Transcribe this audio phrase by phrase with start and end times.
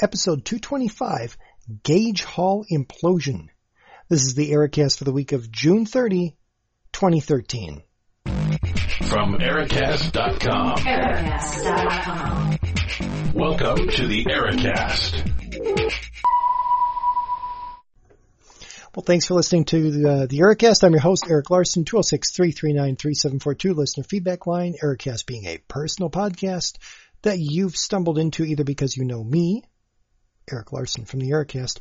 [0.00, 1.38] episode 225,
[1.82, 3.48] Gage Hall Implosion.
[4.08, 6.36] This is the Ericast for the week of June 30,
[6.92, 7.82] 2013.
[8.24, 10.76] From Ericast.com.
[10.78, 12.58] Ericast.com.
[13.32, 15.32] Welcome to the Ericast.
[18.94, 20.82] Well, thanks for listening to the, uh, the Ericast.
[20.82, 24.74] I'm your host, Eric Larson, 206-339-3742, listener feedback line.
[24.82, 26.78] Ericast being a personal podcast
[27.22, 29.64] that you've stumbled into either because you know me,
[30.50, 31.80] Eric Larson from the Ericast,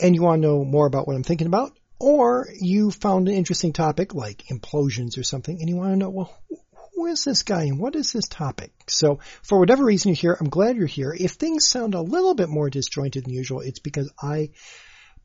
[0.00, 3.34] and you want to know more about what I'm thinking about, or you found an
[3.34, 6.36] interesting topic like implosions or something, and you want to know, well,
[6.94, 8.72] who is this guy and what is this topic?
[8.88, 11.14] So for whatever reason you're here, I'm glad you're here.
[11.18, 14.50] If things sound a little bit more disjointed than usual, it's because I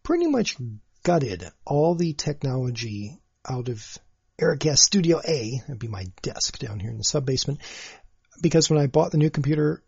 [0.03, 0.55] pretty much
[1.03, 3.19] gutted all the technology
[3.49, 3.97] out of
[4.39, 7.59] Ericast Studio A, that'd be my desk down here in the sub basement,
[8.41, 9.81] because when I bought the new computer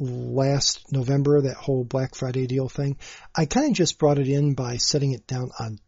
[0.00, 2.96] last November, that whole Black Friday deal thing,
[3.36, 5.78] I kind of just brought it in by setting it down on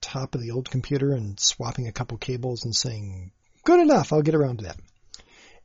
[0.00, 3.32] top of the old computer and swapping a couple cables and saying,
[3.64, 4.78] good enough, I'll get around to that.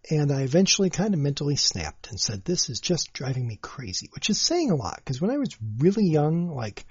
[0.09, 4.08] And I eventually kind of mentally snapped and said, this is just driving me crazy,
[4.14, 6.86] which is saying a lot because when I was really young, like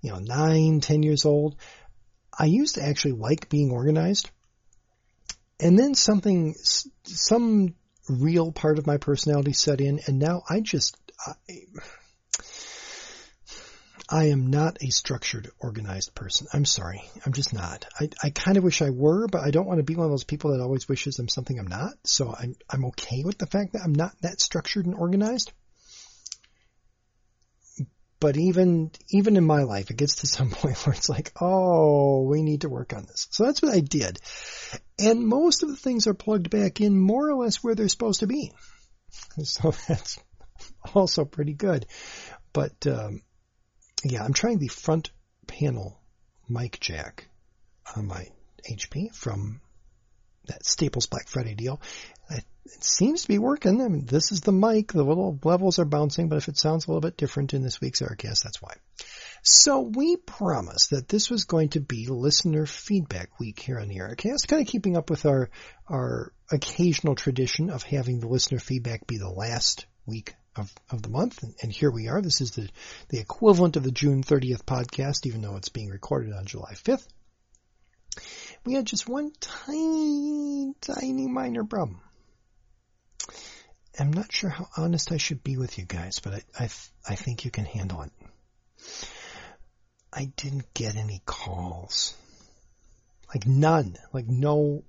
[0.00, 1.56] you know, nine, ten years old,
[2.38, 4.30] I used to actually like being organized.
[5.58, 6.54] And then something,
[7.04, 7.74] some
[8.08, 11.32] real part of my personality set in, and now I just, I,
[14.08, 16.46] I am not a structured, organized person.
[16.52, 17.02] I'm sorry.
[17.24, 17.86] I'm just not.
[17.98, 20.12] I, I kind of wish I were, but I don't want to be one of
[20.12, 21.94] those people that always wishes I'm something I'm not.
[22.04, 25.52] So I'm, I'm okay with the fact that I'm not that structured and organized
[28.18, 32.22] but even even in my life, it gets to some point where it's like, oh,
[32.22, 33.26] we need to work on this.
[33.30, 34.18] So that's what I did,
[34.98, 38.20] and most of the things are plugged back in more or less where they're supposed
[38.20, 38.52] to be.
[39.44, 40.18] So that's
[40.94, 41.86] also pretty good.
[42.52, 43.22] But um,
[44.04, 45.10] yeah, I'm trying the front
[45.46, 46.00] panel
[46.48, 47.28] mic jack
[47.96, 48.28] on my
[48.68, 49.60] HP from
[50.48, 51.80] that Staples Black Friday deal.
[52.30, 52.44] It
[52.80, 53.80] seems to be working.
[53.80, 54.92] I mean, this is the mic.
[54.92, 57.80] The little levels are bouncing, but if it sounds a little bit different in this
[57.80, 58.74] week's Ericast, that's why.
[59.42, 63.98] So we promised that this was going to be listener feedback week here on the
[63.98, 65.50] Ericast, kind of keeping up with our,
[65.88, 71.08] our occasional tradition of having the listener feedback be the last week of, of the
[71.08, 71.42] month.
[71.42, 72.20] And, and here we are.
[72.20, 72.68] This is the,
[73.08, 77.06] the equivalent of the June 30th podcast, even though it's being recorded on July 5th.
[78.66, 82.00] We had just one tiny, tiny minor problem.
[83.96, 86.68] I'm not sure how honest I should be with you guys, but I, I,
[87.08, 88.10] I think you can handle it.
[90.12, 92.16] I didn't get any calls.
[93.32, 93.96] Like none.
[94.12, 94.82] Like no,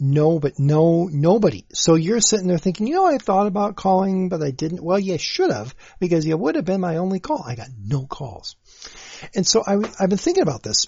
[0.00, 1.64] no, but no, nobody.
[1.72, 4.82] So you're sitting there thinking, you know, I thought about calling, but I didn't.
[4.82, 7.44] Well, you should have because you would have been my only call.
[7.46, 8.56] I got no calls.
[9.34, 10.86] And so I, I've been thinking about this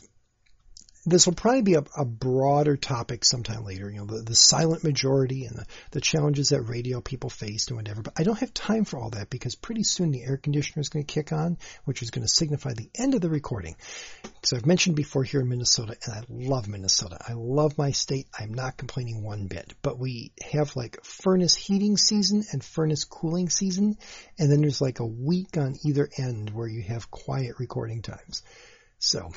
[1.07, 4.83] this will probably be a, a, broader topic sometime later, you know, the, the silent
[4.85, 8.03] majority and the, the, challenges that radio people faced and whatever.
[8.03, 10.89] But I don't have time for all that because pretty soon the air conditioner is
[10.89, 13.77] going to kick on, which is going to signify the end of the recording.
[14.43, 17.19] So I've mentioned before here in Minnesota, and I love Minnesota.
[17.27, 18.27] I love my state.
[18.39, 19.75] I'm not complaining one bit.
[19.83, 23.99] But we have like furnace heating season and furnace cooling season,
[24.39, 28.43] and then there's like a week on either end where you have quiet recording times.
[28.99, 29.31] So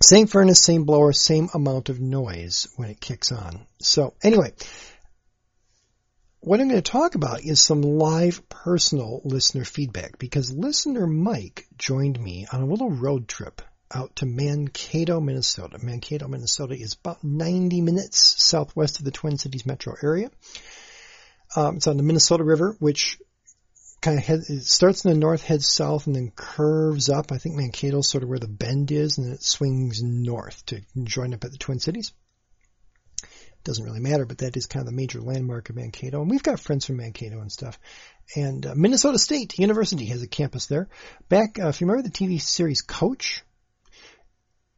[0.00, 3.66] same furnace, same blower, same amount of noise when it kicks on.
[3.80, 4.52] So anyway,
[6.40, 11.66] what I'm going to talk about is some live personal listener feedback because listener Mike
[11.76, 13.60] joined me on a little road trip
[13.92, 15.78] out to Mankato, Minnesota.
[15.82, 20.30] Mankato, Minnesota is about 90 minutes southwest of the Twin Cities metro area.
[21.56, 23.18] Um, it's on the Minnesota River, which
[24.00, 27.32] kind of head, it starts in the north, heads south, and then curves up.
[27.32, 30.82] I think Mankato's sort of where the bend is, and then it swings north to
[31.02, 32.12] join up at the Twin Cities.
[33.64, 36.20] Doesn't really matter, but that is kind of the major landmark of Mankato.
[36.22, 37.78] And we've got friends from Mankato and stuff.
[38.36, 40.88] And uh, Minnesota State University has a campus there.
[41.28, 43.42] Back, uh, if you remember the TV series Coach,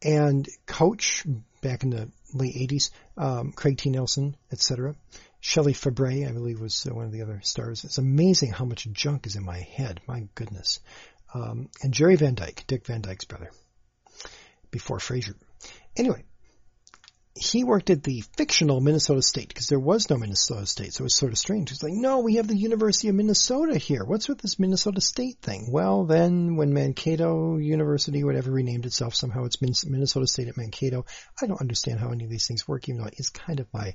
[0.03, 1.27] and Coach
[1.61, 3.91] back in the late 80s, um, Craig T.
[3.91, 4.95] Nelson, etc.
[5.41, 7.85] Shelley Fabares, I believe, was uh, one of the other stars.
[7.85, 10.01] It's amazing how much junk is in my head.
[10.07, 10.81] My goodness.
[11.33, 13.51] Um, and Jerry Van Dyke, Dick Van Dyke's brother,
[14.71, 15.35] before Frasier.
[15.97, 16.25] Anyway,
[17.41, 21.05] he worked at the fictional Minnesota State because there was no Minnesota State, so it
[21.05, 21.71] was sort of strange.
[21.71, 24.05] He's like, no, we have the University of Minnesota here.
[24.05, 25.71] What's with this Minnesota State thing?
[25.73, 31.07] Well, then when Mankato University, whatever, renamed itself, somehow it's Minnesota State at Mankato.
[31.41, 33.73] I don't understand how any of these things work, even though it is kind of
[33.73, 33.95] my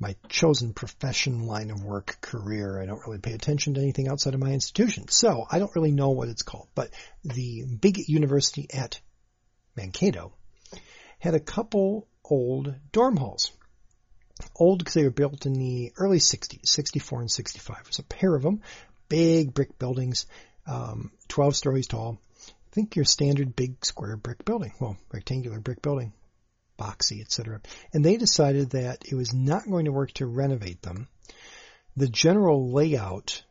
[0.00, 2.80] my chosen profession, line of work, career.
[2.80, 5.08] I don't really pay attention to anything outside of my institution.
[5.08, 6.68] So I don't really know what it's called.
[6.74, 6.90] But
[7.22, 8.98] the big university at
[9.76, 10.32] Mankato
[11.18, 13.52] had a couple old dorm halls.
[14.56, 17.76] Old because they were built in the early 60s, 64 and 65.
[17.84, 18.62] There's a pair of them,
[19.10, 20.24] big brick buildings,
[20.66, 22.18] um, 12 stories tall.
[22.48, 26.14] I think your standard big square brick building, well, rectangular brick building,
[26.80, 27.60] boxy, etc.
[27.92, 31.08] And they decided that it was not going to work to renovate them.
[31.96, 33.42] The general layout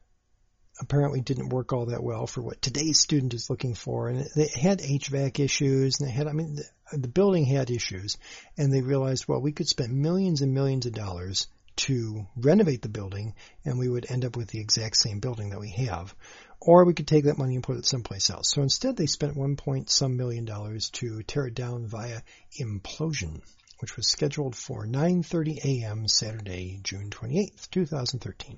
[0.80, 4.08] apparently didn't work all that well for what today's student is looking for.
[4.08, 8.18] And they had HVAC issues and they had, I mean, the, the building had issues
[8.58, 12.90] and they realized, well, we could spend millions and millions of dollars to renovate the
[12.90, 13.36] building
[13.66, 16.16] and we would end up with the exact same building that we have.
[16.62, 18.52] Or we could take that money and put it someplace else.
[18.52, 22.22] So instead they spent one point some million dollars to tear it down via
[22.60, 23.42] implosion,
[23.80, 26.08] which was scheduled for 9.30 a.m.
[26.08, 28.58] Saturday, June 28th, 2013.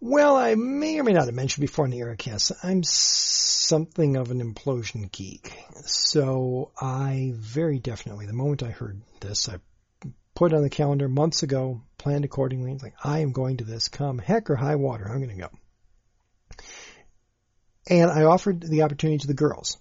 [0.00, 4.30] Well, I may or may not have mentioned before in the Ericast, I'm something of
[4.30, 5.56] an implosion geek.
[5.84, 9.58] So I very definitely, the moment I heard this, I
[10.34, 12.72] put on the calendar months ago, planned accordingly.
[12.72, 15.42] It's like, I am going to this, come heck or high water, I'm going to
[15.42, 15.50] go.
[17.88, 19.78] And I offered the opportunity to the girls.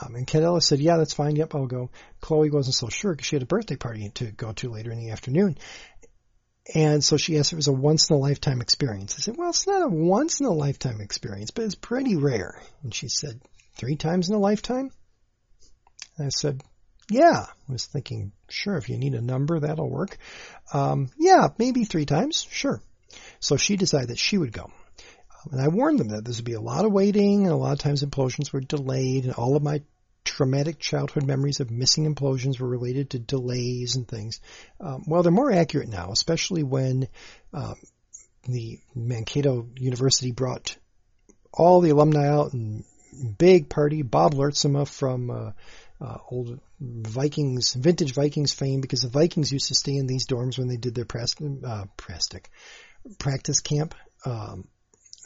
[0.00, 1.36] Um, and Cadella said, yeah, that's fine.
[1.36, 1.90] Yep, I'll go.
[2.20, 4.98] Chloe wasn't so sure because she had a birthday party to go to later in
[4.98, 5.58] the afternoon.
[6.74, 9.16] And so she asked if it was a once in a lifetime experience.
[9.16, 12.62] I said, well, it's not a once in a lifetime experience, but it's pretty rare.
[12.82, 13.40] And she said,
[13.76, 14.90] three times in a lifetime?
[16.16, 16.62] And I said,
[17.10, 17.46] yeah.
[17.68, 20.16] I was thinking, sure, if you need a number, that'll work.
[20.72, 22.46] Um, yeah, maybe three times.
[22.50, 22.80] Sure.
[23.40, 24.70] So she decided that she would go.
[25.50, 27.72] And I warned them that this would be a lot of waiting and a lot
[27.72, 29.82] of times implosions were delayed and all of my
[30.24, 34.40] traumatic childhood memories of missing implosions were related to delays and things.
[34.80, 37.08] Um, well, they're more accurate now, especially when
[37.52, 37.74] um,
[38.44, 40.76] the Mankato University brought
[41.52, 42.84] all the alumni out and
[43.38, 44.02] big party.
[44.02, 45.52] Bob Lurtsema from uh,
[46.00, 50.58] uh, old Vikings, vintage Vikings fame, because the Vikings used to stay in these dorms
[50.58, 52.50] when they did their press, uh, prastic,
[53.18, 53.94] practice camp.
[54.24, 54.68] Um,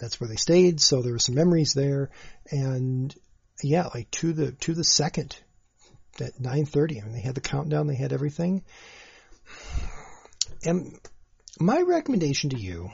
[0.00, 2.10] that's where they stayed, so there were some memories there,
[2.50, 3.14] and
[3.62, 5.36] yeah, like to the to the second
[6.20, 7.00] at 9:30.
[7.00, 8.62] I mean, they had the countdown, they had everything.
[10.64, 10.98] And
[11.58, 12.90] my recommendation to you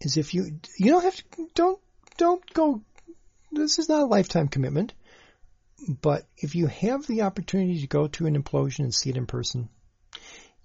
[0.00, 1.80] is if you you don't have to don't
[2.16, 2.82] don't go.
[3.52, 4.92] This is not a lifetime commitment,
[5.88, 9.26] but if you have the opportunity to go to an implosion and see it in
[9.26, 9.68] person,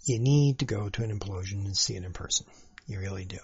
[0.04, 2.46] you need to go to an implosion and see it in person.
[2.88, 3.40] You really do.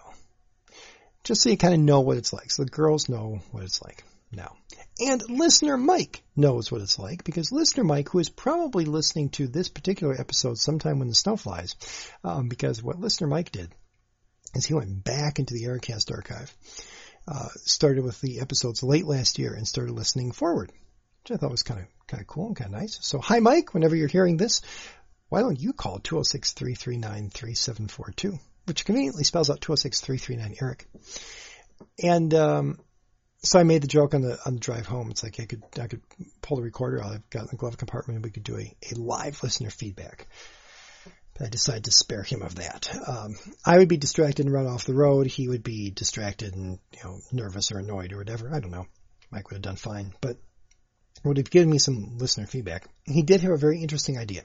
[1.28, 2.52] Just so you kind of know what it's like.
[2.52, 4.56] So the girls know what it's like now.
[4.98, 9.46] And listener Mike knows what it's like because listener Mike, who is probably listening to
[9.46, 11.76] this particular episode sometime when the snow flies,
[12.24, 13.70] um, because what listener Mike did
[14.56, 16.56] is he went back into the Ericast archive,
[17.28, 20.72] uh, started with the episodes late last year and started listening forward,
[21.24, 23.00] which I thought was kind of kind of cool and kind of nice.
[23.02, 24.62] So hi Mike, whenever you're hearing this,
[25.28, 30.86] why don't you call 206-339-3742, which conveniently spells out 206-339-ERIC.
[32.04, 32.80] And um,
[33.44, 35.10] so I made the joke on the on the drive home.
[35.10, 36.02] It's like I could I could
[36.42, 37.14] pull the recorder out.
[37.14, 40.28] I've got in the glove compartment, and we could do a, a live listener feedback.
[41.38, 42.90] But I decided to spare him of that.
[43.08, 45.28] Um, I would be distracted and run off the road.
[45.28, 48.54] He would be distracted and you know nervous or annoyed or whatever.
[48.54, 48.88] I don't know.
[49.32, 50.38] Mike would have done fine, but
[51.24, 52.88] would have given me some listener feedback.
[53.06, 54.44] He did have a very interesting idea,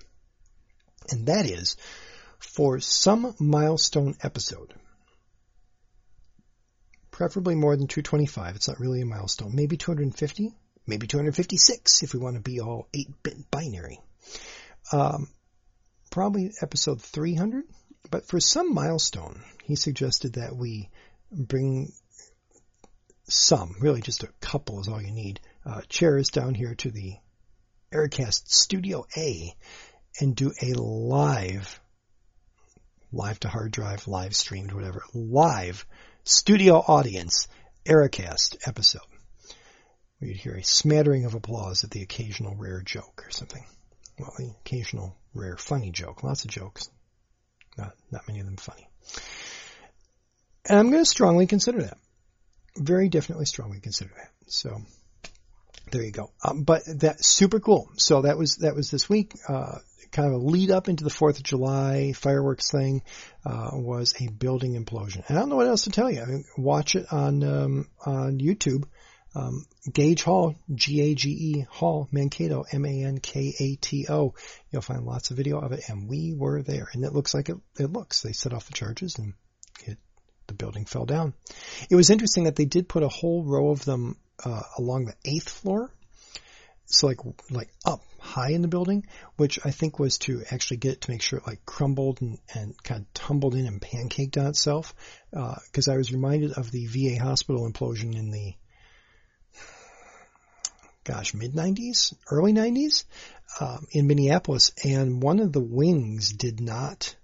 [1.10, 1.76] and that is
[2.42, 4.74] for some milestone episode
[7.12, 8.56] preferably more than 225.
[8.56, 9.54] It's not really a milestone.
[9.54, 10.52] Maybe 250,
[10.86, 14.00] maybe 256 if we want to be all 8-bit binary.
[14.92, 15.28] Um,
[16.10, 17.64] probably episode 300,
[18.10, 20.90] but for some milestone, he suggested that we
[21.30, 21.92] bring
[23.28, 27.14] some, really just a couple is all you need, uh, chairs down here to the
[27.92, 29.54] Ericast Studio A
[30.18, 31.80] and do a live,
[33.12, 35.86] live to hard drive, live streamed, whatever, live
[36.24, 37.48] studio audience
[37.84, 39.02] Ericast episode.
[40.20, 43.64] You'd hear a smattering of applause at the occasional rare joke or something.
[44.18, 46.22] Well, the occasional rare funny joke.
[46.22, 46.88] Lots of jokes.
[47.76, 48.88] Not, not many of them funny.
[50.68, 51.98] And I'm going to strongly consider that.
[52.76, 54.30] Very definitely strongly consider that.
[54.46, 54.80] So,
[55.90, 56.30] there you go.
[56.44, 57.90] Um, but that's super cool.
[57.96, 59.34] So that was, that was this week.
[59.48, 59.78] Uh,
[60.12, 63.02] kind of a lead up into the 4th of July fireworks thing
[63.44, 65.26] uh, was a building implosion.
[65.26, 66.20] And I don't know what else to tell you.
[66.20, 68.84] I mean, watch it on um, on YouTube.
[69.34, 74.34] Um, Gage Hall, G-A-G-E Hall, Mankato, M-A-N-K-A-T-O.
[74.70, 76.88] You'll find lots of video of it, and we were there.
[76.92, 78.20] And it looks like it, it looks.
[78.20, 79.32] They set off the charges, and
[79.86, 79.96] it,
[80.48, 81.32] the building fell down.
[81.88, 85.14] It was interesting that they did put a whole row of them uh, along the
[85.24, 85.90] eighth floor,
[86.84, 89.04] so like like up high in the building,
[89.36, 92.38] which I think was to actually get it to make sure it like crumbled and,
[92.54, 94.94] and kind of tumbled in and pancaked on itself.
[95.30, 98.54] Because uh, I was reminded of the VA hospital implosion in the
[101.04, 103.04] gosh mid 90s, early 90s
[103.60, 107.16] um, in Minneapolis, and one of the wings did not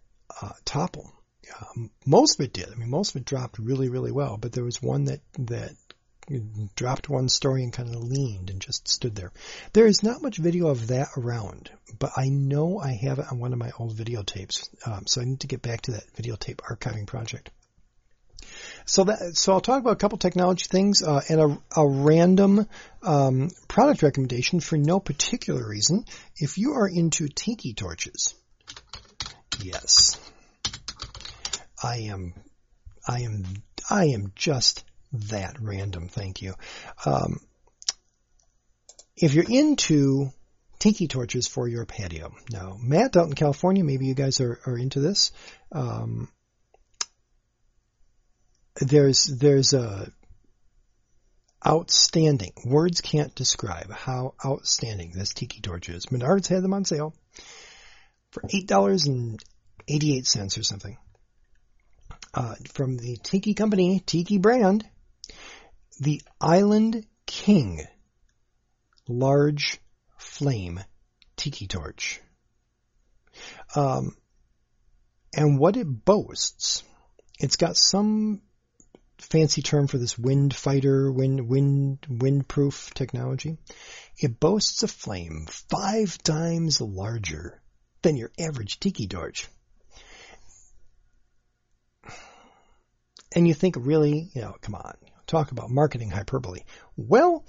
[0.43, 1.13] uh, topple.
[1.61, 2.69] Um, most of it did.
[2.71, 5.73] I mean, most of it dropped really, really well, but there was one that that
[6.75, 9.33] dropped one story and kind of leaned and just stood there.
[9.73, 13.39] There is not much video of that around, but I know I have it on
[13.39, 16.57] one of my old videotapes, um, so I need to get back to that videotape
[16.57, 17.51] archiving project.
[18.87, 22.67] So that, so I'll talk about a couple technology things uh, and a, a random
[23.03, 26.05] um, product recommendation for no particular reason.
[26.37, 28.35] If you are into tiki torches,
[29.63, 30.19] yes,
[31.83, 32.35] I am,
[33.07, 33.45] I am,
[33.91, 36.09] I am just that random.
[36.09, 36.55] Thank you.
[37.05, 37.41] Um,
[39.17, 40.31] if you're into
[40.79, 44.79] tiki torches for your patio, now Matt out in California, maybe you guys are, are
[44.79, 45.33] into this.
[45.73, 46.29] Um,
[48.81, 50.13] there's there's a
[51.67, 56.07] outstanding words can't describe how outstanding this tiki torch is.
[56.07, 57.15] Menards had them on sale
[58.31, 59.43] for eight dollars and
[59.89, 60.97] eighty eight cents or something.
[62.35, 64.87] Uh, from the Tiki Company, Tiki brand,
[66.01, 67.87] the Island King
[69.09, 69.81] large
[70.17, 70.81] flame
[71.37, 72.21] tiki torch.
[73.75, 74.17] Um,
[75.35, 76.83] and what it boasts,
[77.39, 78.43] it's got some
[79.19, 83.59] fancy term for this wind fighter, wind, wind, windproof technology.
[84.17, 87.61] It boasts a flame five times larger
[88.03, 89.49] than your average tiki torch.
[93.35, 94.95] And you think, really, you know, come on,
[95.29, 96.63] talk about marketing hyperbole.
[96.97, 97.45] Well,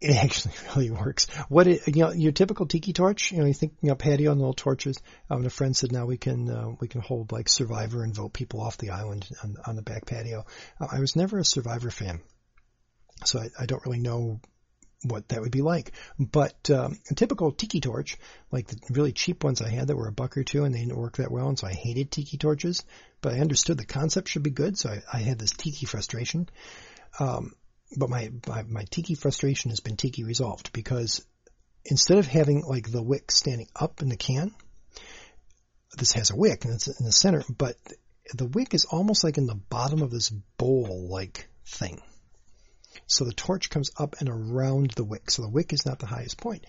[0.00, 1.26] it actually really works.
[1.48, 4.30] What it, you know, your typical tiki torch, you know, you think, you know, patio
[4.30, 4.98] and little torches.
[5.30, 8.32] Um, a friend said now we can, uh, we can hold like Survivor and vote
[8.32, 10.44] people off the island on, on the back patio.
[10.80, 12.20] Uh, I was never a Survivor fan.
[13.24, 14.40] So I, I don't really know
[15.04, 15.92] what that would be like.
[16.18, 18.16] But um, a typical tiki torch,
[18.50, 20.80] like the really cheap ones I had that were a buck or two and they
[20.80, 22.84] didn't work that well, and so I hated tiki torches.
[23.20, 26.48] But I understood the concept should be good, so I, I had this tiki frustration.
[27.20, 27.52] Um,
[27.96, 31.24] but my, my my tiki frustration has been tiki resolved because
[31.84, 34.52] instead of having like the wick standing up in the can,
[35.98, 37.76] this has a wick and it's in the center, but
[38.34, 42.00] the wick is almost like in the bottom of this bowl like thing.
[43.06, 45.30] So the torch comes up and around the wick.
[45.30, 46.64] So the wick is not the highest point.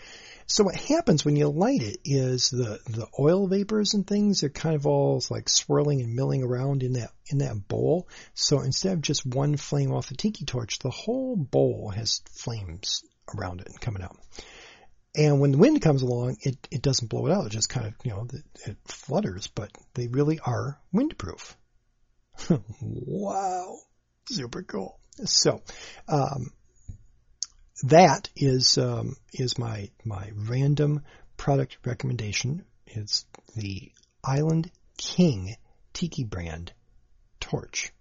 [0.45, 4.49] So what happens when you light it is the, the oil vapors and things are
[4.49, 8.07] kind of all like swirling and milling around in that, in that bowl.
[8.33, 13.03] So instead of just one flame off the tiki torch, the whole bowl has flames
[13.37, 14.17] around it and coming out.
[15.15, 17.45] And when the wind comes along, it, it doesn't blow it out.
[17.45, 21.55] It just kind of, you know, it, it flutters, but they really are windproof.
[22.81, 23.77] wow.
[24.27, 24.99] Super cool.
[25.25, 25.61] So,
[26.07, 26.51] um,
[27.83, 31.01] that is um, is my my random
[31.37, 32.63] product recommendation.
[32.87, 33.91] It's the
[34.23, 35.55] Island King
[35.93, 36.73] Tiki brand
[37.39, 37.91] torch.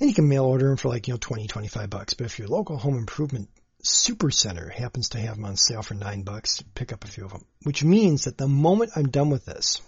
[0.00, 2.14] And you can mail order them for like, you know, 20, 25 bucks.
[2.14, 3.48] But if your local home improvement
[3.82, 7.24] super center happens to have them on sale for nine bucks, pick up a few
[7.24, 7.44] of them.
[7.64, 9.80] Which means that the moment I'm done with this,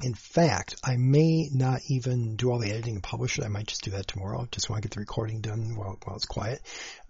[0.00, 3.44] in fact, I may not even do all the editing and publish it.
[3.44, 4.48] I might just do that tomorrow.
[4.50, 6.60] Just want to get the recording done while, while it's quiet.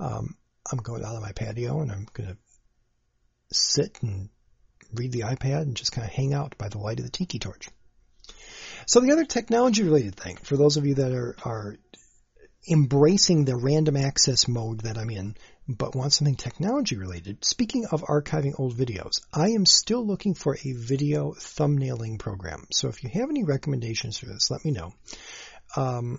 [0.01, 0.37] Um,
[0.71, 2.37] I'm going out on my patio and I'm going to
[3.53, 4.29] sit and
[4.93, 7.39] read the iPad and just kind of hang out by the light of the tiki
[7.39, 7.69] torch.
[8.87, 11.77] So the other technology related thing, for those of you that are, are
[12.69, 15.37] embracing the random access mode that I'm in,
[15.73, 20.57] but want something technology related, speaking of archiving old videos, I am still looking for
[20.57, 22.67] a video thumbnailing program.
[22.73, 24.93] So if you have any recommendations for this, let me know.
[25.76, 26.19] Um,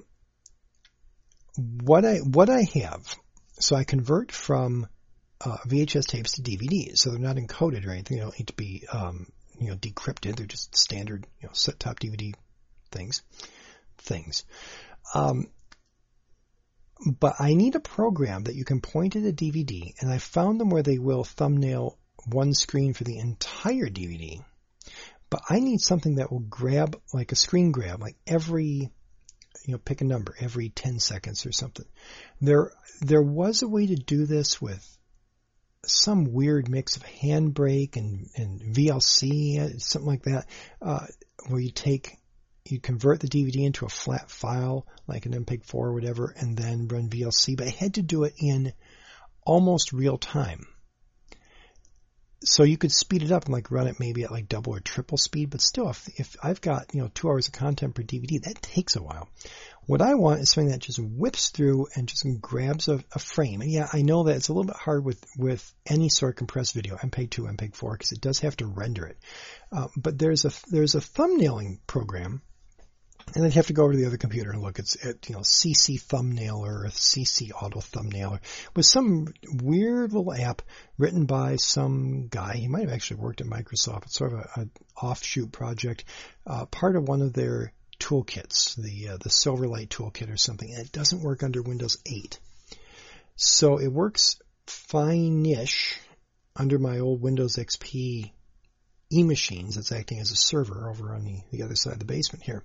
[1.56, 3.16] what I what I have,
[3.60, 4.88] so I convert from
[5.42, 8.18] uh, VHS tapes to DVDs, so they're not encoded or anything.
[8.18, 9.28] They don't need to be um,
[9.60, 10.36] you know decrypted.
[10.36, 12.34] They're just standard you know set top DVD
[12.92, 13.22] things.
[14.00, 14.44] Things.
[15.14, 15.48] Um,
[17.06, 20.60] but I need a program that you can point at a DVD, and I found
[20.60, 24.44] them where they will thumbnail one screen for the entire DVD.
[25.30, 28.92] But I need something that will grab, like a screen grab, like every,
[29.66, 31.86] you know, pick a number every 10 seconds or something.
[32.40, 32.72] There,
[33.02, 34.88] there was a way to do this with
[35.86, 40.46] some weird mix of handbrake and, and VLC, something like that,
[40.82, 41.08] uh,
[41.48, 42.18] where you take,
[42.66, 46.88] you convert the DVD into a flat file, like an MPEG-4 or whatever, and then
[46.88, 48.74] run VLC, but I had to do it in
[49.46, 50.66] almost real time
[52.46, 54.80] so you could speed it up and like run it maybe at like double or
[54.80, 58.04] triple speed, but still, if, if I've got, you know, two hours of content per
[58.04, 59.30] DVD, that takes a while.
[59.86, 63.62] What I want is something that just whips through and just grabs a, a frame.
[63.62, 66.36] And yeah, I know that it's a little bit hard with, with any sort of
[66.38, 69.18] compressed video, MPEG 2, MPEG 4, because it does have to render it.
[69.72, 72.42] Uh, but there's a, there's a thumbnailing program
[73.28, 75.30] and then you have to go over to the other computer and look at, at
[75.30, 78.40] you know CC Thumbnailer or CC Auto Thumbnailer
[78.76, 80.62] with some weird little app
[80.98, 82.56] written by some guy.
[82.56, 84.04] He might have actually worked at Microsoft.
[84.04, 86.04] It's sort of an offshoot project,
[86.46, 90.72] uh, part of one of their toolkits, the uh, the Silverlight toolkit or something.
[90.72, 92.40] And it doesn't work under Windows 8,
[93.36, 96.00] so it works fine-ish
[96.56, 98.32] under my old Windows XP
[99.14, 102.44] e-machines that's acting as a server over on the, the other side of the basement
[102.44, 102.64] here.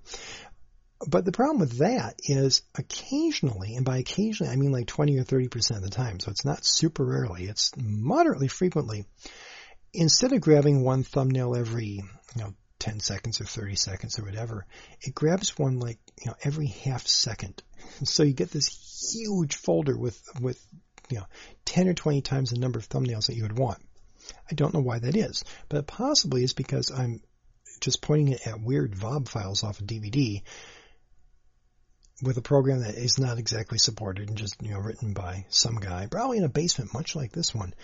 [1.06, 5.24] But the problem with that is occasionally, and by occasionally I mean like 20 or
[5.24, 9.04] 30% of the time, so it's not super rarely, it's moderately frequently,
[9.92, 12.02] instead of grabbing one thumbnail every,
[12.34, 14.66] you know, 10 seconds or 30 seconds or whatever,
[15.00, 17.62] it grabs one like, you know, every half second.
[18.04, 20.60] So you get this huge folder with, with,
[21.08, 21.26] you know,
[21.64, 23.78] 10 or 20 times the number of thumbnails that you would want.
[24.50, 27.20] I don't know why that is, but possibly is because I'm
[27.80, 30.42] just pointing it at weird VOB files off a DVD
[32.22, 35.76] with a program that is not exactly supported and just, you know, written by some
[35.76, 37.74] guy, probably in a basement, much like this one.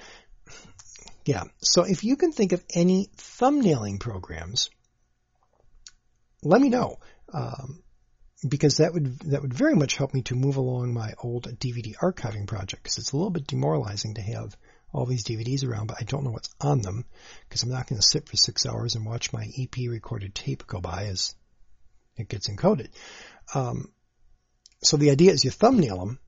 [1.24, 1.44] Yeah.
[1.62, 4.70] So if you can think of any thumbnailing programs,
[6.42, 6.98] let me know.
[7.32, 7.82] Um,
[8.46, 11.94] because that would that would very much help me to move along my old DVD
[11.96, 14.54] archiving project because it's a little bit demoralizing to have
[14.94, 17.04] all these DVDs around, but I don't know what's on them
[17.48, 20.66] because I'm not going to sit for six hours and watch my EP recorded tape
[20.66, 21.34] go by as
[22.16, 22.88] it gets encoded.
[23.54, 23.90] Um,
[24.82, 26.18] so the idea is you thumbnail them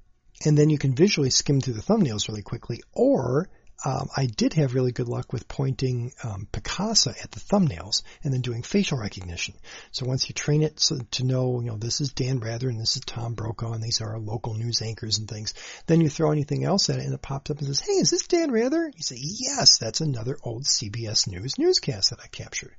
[0.44, 3.48] and then you can visually skim through the thumbnails really quickly or
[3.84, 8.32] um, I did have really good luck with pointing um, Picasa at the thumbnails and
[8.32, 9.54] then doing facial recognition.
[9.92, 12.80] So once you train it so, to know, you know, this is Dan Rather and
[12.80, 15.54] this is Tom Brokaw and these are our local news anchors and things,
[15.86, 18.10] then you throw anything else at it and it pops up and says, hey, is
[18.10, 18.86] this Dan Rather?
[18.86, 22.74] You say, yes, that's another old CBS News newscast that I captured.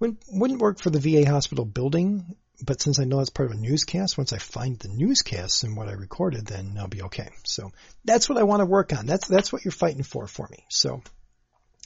[0.00, 3.60] Wouldn't work for the VA hospital building but since I know it's part of a
[3.60, 7.30] newscast, once I find the newscast and what I recorded, then I'll be okay.
[7.44, 7.72] So
[8.04, 9.06] that's what I want to work on.
[9.06, 10.64] That's that's what you're fighting for for me.
[10.70, 11.02] So,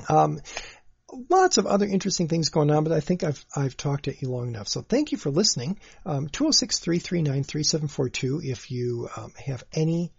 [0.08, 0.40] um,
[1.30, 4.28] lots of other interesting things going on, but I think I've I've talked at you
[4.28, 4.68] long enough.
[4.68, 5.78] So thank you for listening.
[6.04, 10.12] Um, 206-339-3742 if you um, have any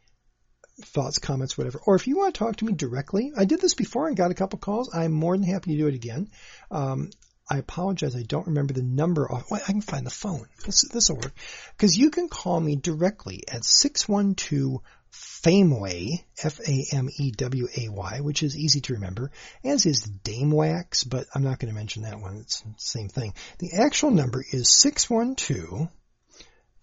[0.81, 3.31] thoughts, comments, whatever, or if you want to talk to me directly.
[3.37, 4.89] I did this before and got a couple calls.
[4.93, 6.29] I'm more than happy to do it again.
[6.71, 7.11] Um,
[7.49, 8.15] I apologize.
[8.15, 9.49] I don't remember the number off.
[9.49, 10.45] Well, I can find the phone.
[10.65, 11.33] This will work
[11.75, 14.81] because you can call me directly at six one two
[15.11, 19.31] Fameway F A M E W A Y, which is easy to remember,
[19.63, 22.37] as is Wax, but I'm not going to mention that one.
[22.37, 23.33] It's the same thing.
[23.57, 25.89] The actual number is six one two